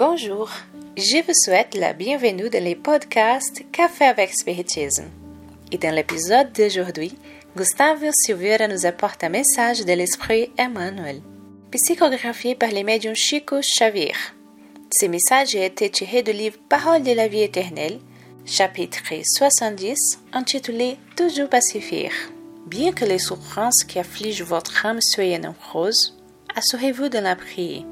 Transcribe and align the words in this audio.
Bonjour, 0.00 0.48
je 0.96 1.22
vous 1.26 1.34
souhaite 1.34 1.74
la 1.74 1.92
bienvenue 1.92 2.48
dans 2.48 2.64
les 2.64 2.74
podcasts 2.74 3.66
Café 3.70 4.06
avec 4.06 4.32
Spiritisme. 4.32 5.10
Et 5.72 5.76
dans 5.76 5.94
l'épisode 5.94 6.54
d'aujourd'hui, 6.54 7.12
Gustavo 7.54 8.06
Silveira 8.10 8.66
nous 8.66 8.86
apporte 8.86 9.22
un 9.24 9.28
message 9.28 9.84
de 9.84 9.92
l'esprit 9.92 10.50
Emmanuel, 10.56 11.20
psychographié 11.72 12.54
par 12.54 12.70
les 12.70 12.82
médiums 12.82 13.14
Chico 13.14 13.60
Xavier. 13.60 14.14
Ce 14.90 15.04
message 15.04 15.54
a 15.54 15.66
été 15.66 15.90
tiré 15.90 16.22
du 16.22 16.32
livre 16.32 16.56
Parole 16.70 17.02
de 17.02 17.12
la 17.12 17.28
vie 17.28 17.42
éternelle, 17.42 17.98
chapitre 18.46 19.02
70, 19.22 20.18
intitulé 20.32 20.96
Toujours 21.14 21.50
pacifier. 21.50 22.10
Bien 22.66 22.92
que 22.92 23.04
les 23.04 23.18
souffrances 23.18 23.84
qui 23.84 23.98
affligent 23.98 24.44
votre 24.44 24.86
âme 24.86 25.02
soient 25.02 25.38
nombreuses, 25.38 26.18
assurez-vous 26.56 27.10
de 27.10 27.18
la 27.18 27.36
prier 27.36 27.84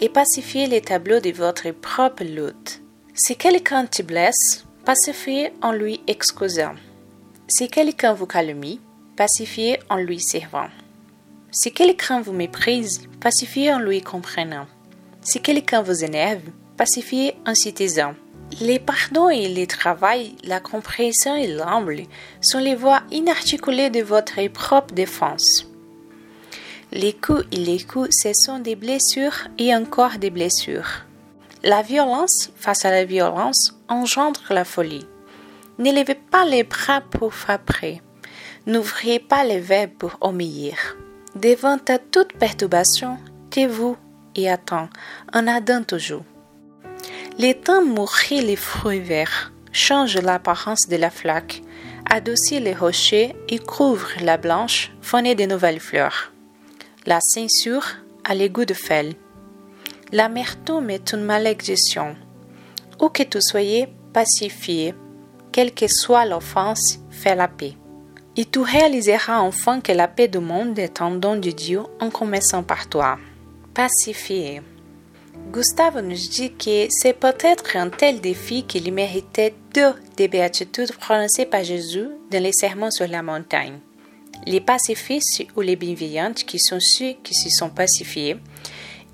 et 0.00 0.08
pacifiez 0.08 0.66
les 0.66 0.80
tableaux 0.80 1.20
de 1.20 1.30
votre 1.30 1.70
propre 1.70 2.24
lutte. 2.24 2.82
Si 3.14 3.36
quelqu'un 3.36 3.86
te 3.86 4.02
blesse, 4.02 4.64
pacifiez 4.84 5.52
en 5.62 5.72
lui 5.72 6.00
excusant. 6.06 6.74
Si 7.48 7.68
quelqu'un 7.68 8.14
vous 8.14 8.26
calomnie, 8.26 8.80
pacifiez 9.16 9.78
en 9.90 9.96
lui 9.96 10.20
servant. 10.20 10.68
Si 11.50 11.72
quelqu'un 11.72 12.20
vous 12.20 12.32
méprise, 12.32 13.08
pacifiez 13.20 13.72
en 13.74 13.80
lui 13.80 14.00
comprenant. 14.00 14.66
Si 15.20 15.40
quelqu'un 15.40 15.82
vous 15.82 16.04
énerve, 16.04 16.42
pacifiez 16.76 17.34
en 17.46 17.54
citizen. 17.54 18.14
Les 18.60 18.78
pardons 18.78 19.28
et 19.28 19.48
les 19.48 19.66
travail, 19.66 20.34
la 20.44 20.60
compréhension 20.60 21.36
et 21.36 21.46
l'humble 21.46 22.04
sont 22.40 22.58
les 22.58 22.74
voies 22.74 23.02
inarticulées 23.10 23.90
de 23.90 24.02
votre 24.02 24.44
propre 24.48 24.94
défense. 24.94 25.69
Les 26.92 27.12
coups 27.12 27.44
et 27.52 27.56
les 27.56 27.80
coups, 27.80 28.08
ce 28.10 28.32
sont 28.32 28.58
des 28.58 28.74
blessures 28.74 29.46
et 29.58 29.72
encore 29.76 30.18
des 30.18 30.30
blessures. 30.30 31.04
La 31.62 31.82
violence 31.82 32.50
face 32.56 32.84
à 32.84 32.90
la 32.90 33.04
violence 33.04 33.78
engendre 33.88 34.40
la 34.50 34.64
folie. 34.64 35.06
Ne 35.78 35.92
levez 35.92 36.16
pas 36.16 36.44
les 36.44 36.64
bras 36.64 37.00
pour 37.00 37.32
frapper. 37.32 38.02
N'ouvrez 38.66 39.20
pas 39.20 39.44
les 39.44 39.60
verbes 39.60 39.92
pour 39.98 40.16
obéir. 40.20 40.96
Devant 41.36 41.78
toute 42.10 42.32
perturbation, 42.32 43.18
tais-vous 43.50 43.96
et 44.34 44.50
attends, 44.50 44.88
en 45.32 45.46
aidant 45.46 45.84
toujours. 45.84 46.24
Les 47.38 47.54
temps 47.54 47.84
les 48.30 48.56
fruits 48.56 48.98
verts, 48.98 49.52
change 49.70 50.16
l'apparence 50.16 50.88
de 50.88 50.96
la 50.96 51.10
flaque, 51.10 51.62
adoucit 52.10 52.58
les 52.58 52.74
rochers 52.74 53.36
et 53.48 53.60
couvre 53.60 54.08
la 54.20 54.36
blanche, 54.36 54.90
faunée 55.00 55.36
de 55.36 55.44
nouvelles 55.44 55.78
fleurs. 55.78 56.32
La 57.06 57.18
censure 57.22 57.86
a 58.24 58.34
les 58.34 58.50
goûts 58.50 58.66
de 58.66 58.74
fel. 58.74 59.14
L'amertume 60.12 60.90
est 60.90 61.14
une 61.14 61.22
malédiction. 61.22 62.14
Où 63.00 63.08
que 63.08 63.22
tu 63.22 63.40
soyez, 63.40 63.88
pacifié, 64.12 64.94
quelle 65.50 65.72
que 65.72 65.88
soit 65.88 66.26
l'offense, 66.26 66.98
fais 67.10 67.34
la 67.34 67.48
paix. 67.48 67.72
Et 68.36 68.44
tu 68.44 68.58
réaliseras 68.58 69.40
enfin 69.40 69.80
que 69.80 69.92
la 69.92 70.08
paix 70.08 70.28
du 70.28 70.40
monde 70.40 70.78
est 70.78 71.00
un 71.00 71.12
don 71.12 71.36
de 71.36 71.50
Dieu 71.50 71.80
en 72.00 72.10
commençant 72.10 72.62
par 72.62 72.86
toi. 72.86 73.18
Pacifié. 73.72 74.60
Gustave 75.50 76.02
nous 76.02 76.14
dit 76.14 76.52
que 76.52 76.86
c'est 76.90 77.18
peut-être 77.18 77.76
un 77.76 77.88
tel 77.88 78.20
défi 78.20 78.64
qu'il 78.64 78.92
méritait 78.92 79.54
deux 79.72 79.94
des 80.18 80.28
béatitudes 80.28 80.92
prononcées 80.92 81.46
par 81.46 81.64
Jésus 81.64 82.08
dans 82.30 82.42
les 82.42 82.52
sermons 82.52 82.90
sur 82.90 83.08
la 83.08 83.22
montagne. 83.22 83.78
Les 84.46 84.60
pacifistes 84.60 85.46
ou 85.56 85.60
les 85.60 85.76
bienveillants 85.76 86.32
qui 86.32 86.58
sont 86.58 86.80
ceux 86.80 87.14
qui 87.22 87.34
se 87.34 87.50
sont 87.50 87.68
pacifiés, 87.68 88.36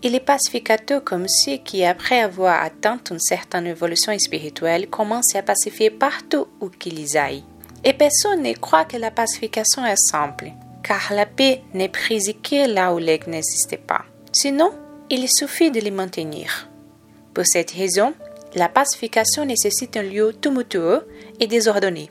et 0.03 0.09
les 0.09 0.21
pacificateurs 0.21 1.03
comme 1.03 1.27
ceux 1.27 1.57
qui, 1.57 1.85
après 1.85 2.21
avoir 2.21 2.63
atteint 2.63 3.01
une 3.11 3.19
certaine 3.19 3.67
évolution 3.67 4.17
spirituelle, 4.19 4.89
commencent 4.89 5.35
à 5.35 5.43
pacifier 5.43 5.91
partout 5.91 6.47
où 6.61 6.69
qu'ils 6.69 7.17
aillent. 7.17 7.45
Et 7.83 7.93
personne 7.93 8.43
ne 8.43 8.53
croit 8.53 8.85
que 8.85 8.97
la 8.97 9.11
pacification 9.11 9.85
est 9.85 9.97
simple, 9.97 10.53
car 10.83 11.13
la 11.13 11.27
paix 11.27 11.63
n'est 11.75 11.89
prise 11.89 12.33
que 12.43 12.69
là 12.73 12.95
où 12.95 12.99
l'aigle 12.99 13.31
n'existe 13.31 13.77
pas. 13.79 14.05
Sinon, 14.33 14.71
il 15.11 15.29
suffit 15.29 15.71
de 15.71 15.81
les 15.81 15.91
maintenir. 15.91 16.69
Pour 17.35 17.47
cette 17.47 17.73
raison, 17.73 18.13
la 18.55 18.69
pacification 18.69 19.45
nécessite 19.45 19.97
un 19.97 20.03
lieu 20.03 20.33
tumultueux 20.41 21.07
et 21.41 21.47
désordonné, 21.47 22.11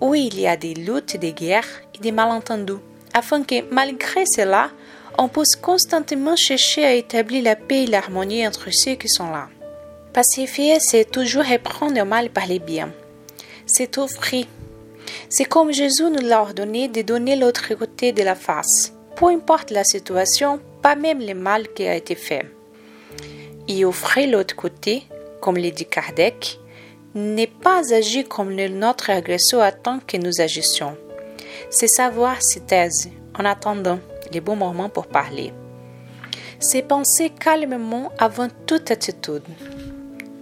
où 0.00 0.14
il 0.14 0.38
y 0.38 0.46
a 0.46 0.56
des 0.56 0.74
luttes, 0.74 1.16
des 1.16 1.32
guerres 1.32 1.82
et 1.94 1.98
des 1.98 2.12
malentendus, 2.12 2.80
afin 3.14 3.42
que, 3.42 3.62
malgré 3.72 4.26
cela, 4.26 4.70
on 5.18 5.28
puisse 5.28 5.56
constamment 5.56 6.36
chercher 6.36 6.84
à 6.84 6.94
établir 6.94 7.42
la 7.42 7.56
paix 7.56 7.84
et 7.84 7.86
l'harmonie 7.86 8.46
entre 8.46 8.68
ceux 8.70 8.94
qui 8.94 9.08
sont 9.08 9.30
là. 9.30 9.48
Pacifier, 10.12 10.78
c'est 10.80 11.10
toujours 11.10 11.44
reprendre 11.44 11.94
le 11.94 12.04
mal 12.04 12.30
par 12.30 12.46
les 12.46 12.58
biens. 12.58 12.92
C'est 13.66 13.98
offrir. 13.98 14.46
C'est 15.28 15.44
comme 15.44 15.72
Jésus 15.72 16.10
nous 16.10 16.26
l'a 16.26 16.42
ordonné 16.42 16.88
de 16.88 17.02
donner 17.02 17.36
l'autre 17.36 17.74
côté 17.74 18.12
de 18.12 18.22
la 18.22 18.34
face. 18.34 18.92
Peu 19.16 19.26
importe 19.26 19.70
la 19.70 19.84
situation, 19.84 20.60
pas 20.82 20.96
même 20.96 21.20
le 21.20 21.34
mal 21.34 21.68
qui 21.72 21.86
a 21.86 21.94
été 21.94 22.14
fait. 22.14 22.46
Et 23.68 23.84
offrir 23.84 24.30
l'autre 24.30 24.54
côté, 24.54 25.04
comme 25.40 25.56
l'a 25.56 25.70
dit 25.70 25.86
Kardec, 25.86 26.58
n'est 27.16 27.46
pas 27.46 27.94
agir 27.94 28.28
comme 28.28 28.54
notre 28.54 29.08
agresseur 29.08 29.62
attend 29.62 30.00
que 30.06 30.18
nous 30.18 30.40
agissions. 30.40 30.96
C'est 31.70 31.88
savoir 31.88 32.42
se 32.42 32.58
taise 32.58 33.08
en 33.38 33.46
attendant 33.46 33.98
les 34.32 34.40
bons 34.40 34.56
moments 34.56 34.90
pour 34.90 35.06
parler. 35.06 35.52
C'est 36.60 36.82
penser 36.82 37.30
calmement 37.30 38.12
avant 38.18 38.48
toute 38.66 38.90
attitude. 38.90 39.42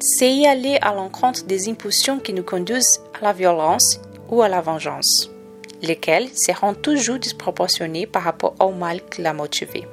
C'est 0.01 0.35
y 0.35 0.47
aller 0.47 0.77
à 0.83 0.93
l'encontre 0.93 1.45
des 1.45 1.69
impulsions 1.69 2.19
qui 2.19 2.33
nous 2.33 2.43
conduisent 2.43 3.01
à 3.21 3.25
la 3.25 3.33
violence 3.33 4.01
ou 4.29 4.43
à 4.43 4.49
la 4.49 4.61
vengeance, 4.61 5.31
lesquelles 5.81 6.29
seront 6.35 6.75
toujours 6.75 7.19
disproportionnées 7.19 8.07
par 8.07 8.25
rapport 8.25 8.55
au 8.61 8.73
mal 8.73 9.01
qui 9.11 9.23
l'a 9.23 9.33
motivé. 9.33 9.87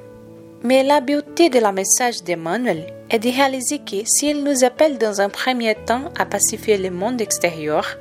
Mais 0.64 0.84
la 0.84 1.00
beauté 1.00 1.50
de 1.50 1.58
la 1.58 1.72
message 1.72 2.22
d'Emmanuel 2.22 2.86
est 3.10 3.18
de 3.18 3.28
réaliser 3.28 3.80
que 3.80 4.04
s'il 4.04 4.44
nous 4.44 4.62
appelle 4.62 4.96
dans 4.96 5.20
un 5.20 5.28
premier 5.28 5.74
temps 5.74 6.04
à 6.16 6.24
pacifier 6.24 6.78
le 6.78 6.90
monde 6.90 7.20
extérieur, 7.20 7.98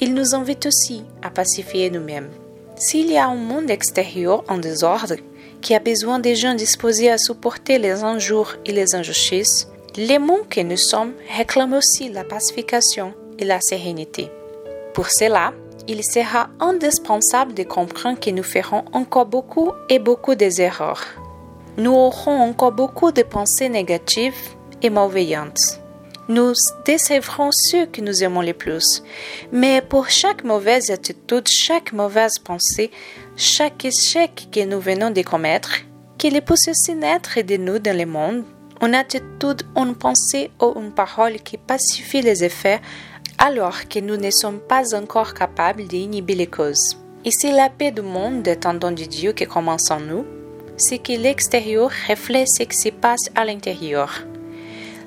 il 0.00 0.12
nous 0.12 0.34
invite 0.34 0.66
aussi 0.66 1.04
à 1.22 1.30
pacifier 1.30 1.90
nous-mêmes. 1.90 2.28
S'il 2.74 3.08
y 3.08 3.18
a 3.18 3.28
un 3.28 3.36
monde 3.36 3.70
extérieur 3.70 4.42
en 4.48 4.58
désordre 4.58 5.14
qui 5.60 5.76
a 5.76 5.78
besoin 5.78 6.18
des 6.18 6.34
gens 6.34 6.54
disposés 6.54 7.08
à 7.08 7.18
supporter 7.18 7.78
les 7.78 8.02
injures 8.02 8.56
et 8.66 8.72
les 8.72 8.96
injustices, 8.96 9.68
les 9.96 10.18
mondes 10.18 10.48
que 10.48 10.60
nous 10.60 10.76
sommes 10.76 11.12
réclament 11.36 11.74
aussi 11.74 12.08
la 12.08 12.24
pacification 12.24 13.14
et 13.38 13.44
la 13.44 13.60
sérénité. 13.60 14.28
Pour 14.92 15.08
cela, 15.08 15.52
il 15.86 16.02
sera 16.02 16.48
indispensable 16.58 17.54
de 17.54 17.62
comprendre 17.62 18.18
que 18.18 18.30
nous 18.30 18.42
ferons 18.42 18.84
encore 18.92 19.26
beaucoup 19.26 19.70
et 19.88 20.00
beaucoup 20.00 20.34
des 20.34 20.60
erreurs 20.60 21.04
nous 21.76 21.92
aurons 21.92 22.40
encore 22.40 22.72
beaucoup 22.72 23.12
de 23.12 23.22
pensées 23.22 23.68
négatives 23.68 24.34
et 24.82 24.90
malveillantes. 24.90 25.80
Nous 26.28 26.52
décevrons 26.84 27.50
ceux 27.52 27.86
que 27.86 28.00
nous 28.00 28.22
aimons 28.22 28.42
le 28.42 28.52
plus. 28.52 29.02
Mais 29.50 29.82
pour 29.82 30.08
chaque 30.08 30.44
mauvaise 30.44 30.90
attitude, 30.90 31.48
chaque 31.48 31.92
mauvaise 31.92 32.38
pensée, 32.38 32.90
chaque 33.36 33.84
échec 33.84 34.48
que 34.52 34.64
nous 34.64 34.80
venons 34.80 35.10
de 35.10 35.22
commettre, 35.22 35.80
qu'il 36.18 36.40
puisse 36.42 36.68
aussi 36.68 36.94
naître 36.94 37.40
de 37.40 37.56
nous 37.56 37.78
dans 37.78 37.96
le 37.96 38.06
monde, 38.06 38.44
une 38.80 38.94
attitude, 38.94 39.62
une 39.76 39.94
pensée 39.94 40.50
ou 40.60 40.74
une 40.78 40.92
parole 40.92 41.36
qui 41.36 41.56
pacifie 41.56 42.22
les 42.22 42.44
effets 42.44 42.80
alors 43.38 43.88
que 43.88 43.98
nous 43.98 44.16
ne 44.16 44.30
sommes 44.30 44.60
pas 44.60 44.94
encore 44.94 45.34
capables 45.34 45.84
d'inhiber 45.84 46.34
les 46.34 46.46
causes. 46.46 46.96
Et 47.24 47.30
si 47.30 47.50
la 47.50 47.70
paix 47.70 47.90
du 47.90 48.02
monde 48.02 48.46
est 48.46 48.66
un 48.66 48.74
don 48.74 48.90
de 48.90 49.04
Dieu 49.04 49.32
qui 49.32 49.46
commence 49.46 49.90
en 49.90 50.00
nous, 50.00 50.24
c'est 50.76 50.98
que 50.98 51.12
l'extérieur 51.12 51.90
reflète 52.08 52.48
ce 52.48 52.62
qui 52.64 52.76
se 52.76 52.88
passe 52.88 53.30
à 53.34 53.44
l'intérieur. 53.44 54.22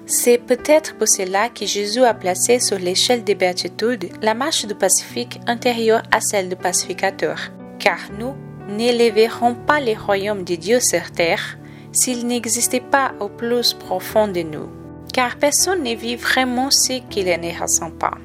C'est 0.08 0.38
peut-être 0.38 0.96
pour 0.98 1.08
cela 1.08 1.50
que 1.50 1.66
Jésus 1.66 2.04
a 2.04 2.14
placé 2.14 2.60
sur 2.60 2.78
l'échelle 2.78 3.24
des 3.24 3.34
béatitudes 3.34 4.10
la 4.22 4.36
marche 4.36 4.66
du 4.66 4.76
pacifique 4.76 5.40
intérieure 5.48 6.04
à 6.12 6.22
celle 6.22 6.50
du 6.50 6.56
pacificateur, 6.56 7.52
car 7.80 7.98
nous 8.20 8.36
n'élèverons 8.70 9.56
pas 9.56 9.80
le 9.80 9.94
royaume 9.94 10.44
de 10.44 10.56
Dieu 10.56 10.80
sur 10.80 11.12
terre 11.12 11.58
s'il 11.92 12.28
n'existait 12.28 12.82
pas 12.82 13.14
au 13.20 13.30
plus 13.30 13.74
profond 13.74 14.28
de 14.28 14.42
nous, 14.42 14.70
car 15.14 15.38
personne 15.38 15.82
ne 15.82 15.96
vit 15.96 16.18
vraiment 16.18 16.70
ce 16.70 17.00
qu'il 17.10 17.26
ne 17.26 17.60
ressent 17.60 17.92
pas. 17.92 18.18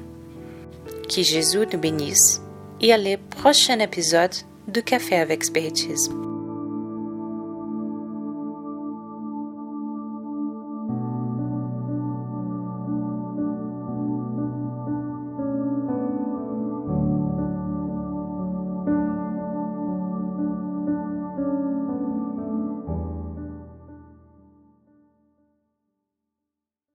Que 1.09 1.23
Jésus 1.23 1.65
nous 1.71 1.79
bénisse 1.79 2.41
et 2.79 2.93
à 2.93 2.97
le 2.97 3.17
prochain 3.17 3.79
épisode 3.79 4.35
du 4.67 4.83
Café 4.83 5.15
avec 5.15 5.43
Spiritisme. 5.43 6.30